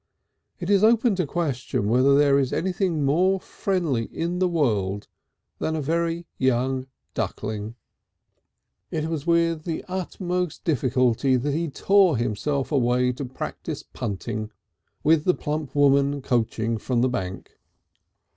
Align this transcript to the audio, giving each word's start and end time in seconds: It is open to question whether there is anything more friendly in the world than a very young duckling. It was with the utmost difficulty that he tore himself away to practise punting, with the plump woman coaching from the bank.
It 0.59 0.71
is 0.71 0.83
open 0.83 1.13
to 1.17 1.27
question 1.27 1.87
whether 1.87 2.17
there 2.17 2.39
is 2.39 2.51
anything 2.51 3.05
more 3.05 3.39
friendly 3.39 4.05
in 4.05 4.39
the 4.39 4.47
world 4.47 5.07
than 5.59 5.75
a 5.75 5.79
very 5.79 6.25
young 6.39 6.87
duckling. 7.13 7.75
It 8.89 9.05
was 9.09 9.27
with 9.27 9.61
the 9.63 9.85
utmost 9.87 10.63
difficulty 10.63 11.35
that 11.35 11.53
he 11.53 11.69
tore 11.69 12.17
himself 12.17 12.71
away 12.71 13.11
to 13.11 13.25
practise 13.25 13.83
punting, 13.83 14.49
with 15.03 15.23
the 15.23 15.35
plump 15.35 15.75
woman 15.75 16.23
coaching 16.23 16.79
from 16.79 17.01
the 17.01 17.07
bank. 17.09 17.59